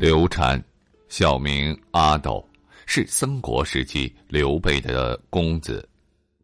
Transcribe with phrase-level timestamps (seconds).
[0.00, 0.58] 刘禅，
[1.10, 2.42] 小名阿斗。
[2.86, 5.86] 是三国时期刘备的公子。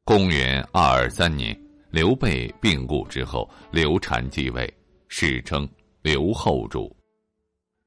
[0.05, 1.59] 公元二二三年，
[1.91, 4.71] 刘备病故之后，刘禅继位，
[5.09, 5.67] 史称
[6.03, 6.95] 刘后主。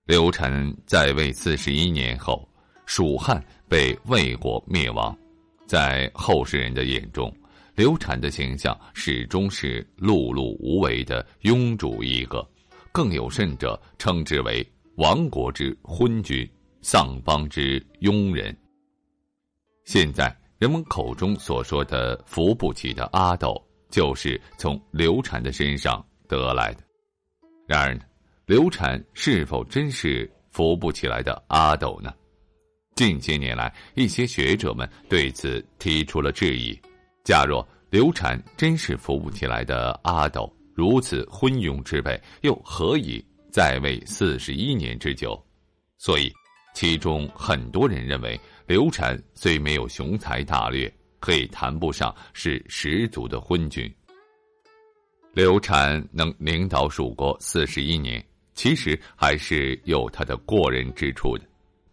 [0.08, 2.50] 刘禅在位四十一年后，
[2.88, 5.16] 蜀汉被魏国灭亡。
[5.68, 7.32] 在后世人的眼中，
[7.76, 12.44] 刘禅的形象始终是碌碌无为的庸主一个，
[12.92, 14.68] 更有甚者称之为
[15.00, 16.48] 亡国之昏君。
[16.82, 18.56] 丧邦之庸人。
[19.86, 26.84] 现在人们口中所说的扶不起的阿斗，就是从刘禅的身上得来的。
[27.68, 28.02] 然而呢，
[28.46, 32.14] 刘禅是否真是扶不起来的阿斗呢？
[32.96, 36.78] 近些年来，一些学者们对此提出了质疑。
[37.26, 43.22] 假若刘禅真是扶不起来的阿斗，如此昏庸之辈，又何以
[43.52, 45.42] 在位四十一年之久？
[45.98, 46.32] 所以。
[46.72, 50.90] 其中很多人认为，刘禅虽没有雄才大略，
[51.20, 53.92] 可以谈不上是十足的昏君。
[55.34, 58.24] 刘禅能领导蜀国四十一年，
[58.54, 61.44] 其实还是有他的过人之处的。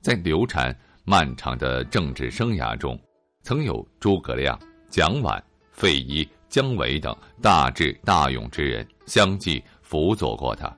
[0.02, 3.00] 在刘禅漫长的政治生涯中，
[3.42, 4.56] 曾有诸葛亮、
[4.88, 5.42] 蒋琬、
[5.72, 10.72] 费祎、姜维等大智大勇之人相继辅佐过他。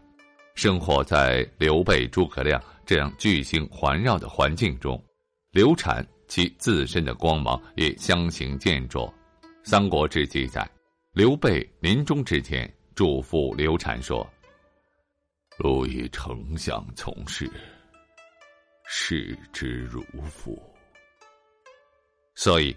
[0.59, 2.61] 生活在刘备、诸葛亮。
[2.85, 5.01] 这样巨星环绕的环境中，
[5.53, 9.07] 刘禅其自身的光芒也相形见绌。
[9.63, 10.69] 《三国志》记载，
[11.13, 14.29] 刘备临终之前嘱咐刘禅说
[15.59, 17.49] ：“汝以丞相从事，
[18.89, 20.61] 视之如父。”
[22.35, 22.77] 所以，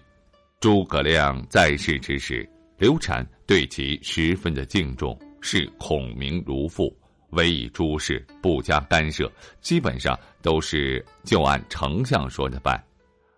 [0.60, 6.96] 诸葛亮在世之时，刘禅对其十分的敬重，视孔明如父。
[7.32, 12.82] 委以诸事，不加干涉，基本上都是就按丞相说的办。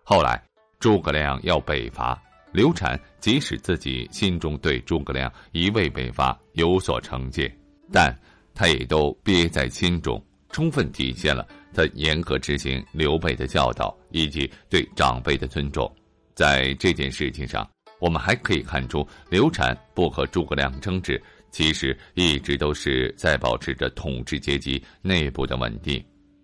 [0.03, 0.41] 后来
[0.79, 7.53] 诸葛亮要北伐，刘禅即使自己心中对诸葛亮一味北伐有所成见，
[7.91, 8.17] 但
[8.53, 15.93] 他也都憋在心中，充分体现了他严格执行刘备的教导以及对长辈的尊重。
[16.33, 17.69] 在这件事情上，
[17.99, 21.21] 我们还可以看出刘禅不和诸葛亮争执。
[21.55, 26.03] 其实一直都是在保持着统治阶级内部的稳定，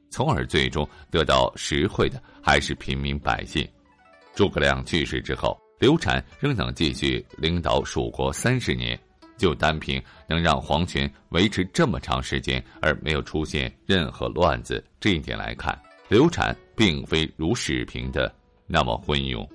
[0.10, 3.68] 从而最终得到实惠的还是平民百姓。
[4.34, 8.98] 诸葛亮去世之后，刘禅仍能继续领导蜀国三十年。
[9.38, 15.78] 就单凭能让皇权维持这么长时间而没有出现任何乱子这一点来看，
[16.08, 18.34] 刘禅并非如史评的
[18.66, 19.46] 那么昏庸。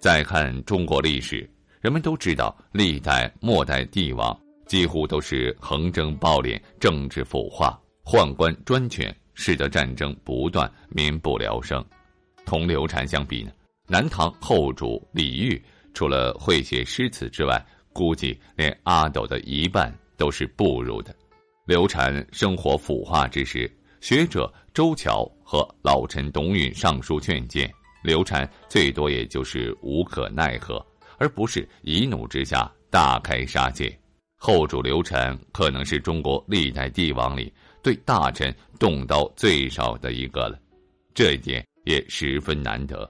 [0.00, 1.48] 再看中国历史，
[1.80, 4.36] 人们都知道历代末代帝王。
[4.68, 11.84] 几乎都是横征暴敛、政治腐化、宦官专权，使得战争不断、民不聊生。
[12.44, 13.50] 同刘禅相比呢，
[13.86, 15.60] 南唐后主李煜
[15.94, 17.64] 除了会写诗词之外，
[17.94, 21.16] 估计连阿斗的一半都是不如的。
[21.64, 23.70] 刘禅生活腐化之时，
[24.00, 27.70] 学者周乔和老臣董允上书劝谏，
[28.02, 30.84] 刘禅最多也就是无可奈何，
[31.18, 33.98] 而不是一怒之下大开杀戒。
[34.40, 37.52] 后主刘禅可能是中国历代帝王里
[37.82, 40.56] 对大臣动刀最少的一个了，
[41.12, 43.08] 这一点也十分难得。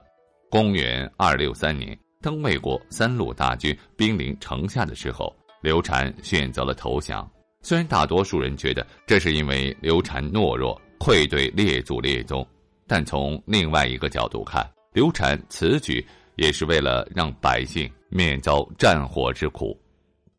[0.49, 7.29] 公元二六三年，当魏国三路大军兵临城下的时候，刘禅选择了投降。
[7.61, 12.45] 虽然大多数人觉得这是因为刘禅懦弱，愧对列祖列宗，
[12.87, 16.03] 但从另外一个角度看，刘禅此举
[16.37, 19.79] 也是为了让百姓免遭战火之苦。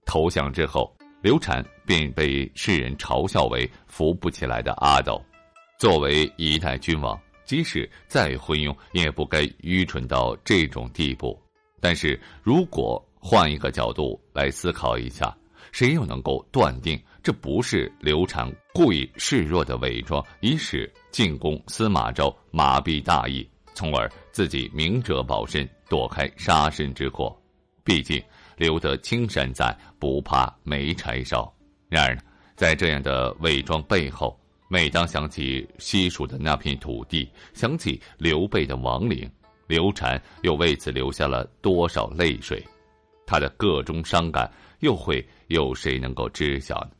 [0.05, 5.23] 投降之后，刘禅便被世人嘲笑为扶不起来的阿斗。
[5.79, 11.41] 作为一代君王，即使再昏庸，也不该愚蠢到这种地步。
[11.81, 15.35] 但是如果换一个角度来思考一下，
[15.73, 27.35] 谁又能够断定这不是刘禅故意示弱的伪装，以使进攻司马昭麻痹大意，从而自己明哲保身，躲开杀身之祸？
[27.85, 28.23] 毕竟
[28.61, 31.51] 留得青山在，不怕没柴烧。
[31.89, 32.19] 然而，
[32.55, 39.27] 在这样的伪装背后，每当想起西蜀的那片土地，想起刘备的亡灵，
[39.67, 42.63] 刘禅又为此流下了多少泪水？
[43.27, 46.91] 他的个中伤感，又会有谁能够知晓呢？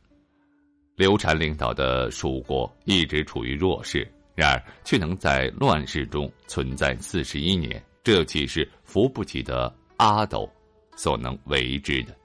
[0.95, 10.49] 刘禅领导的蜀国一直处于弱势，然而却能在乱世中存在四十一年，这岂是扶不起的阿斗
[10.95, 12.20] 所能为之的？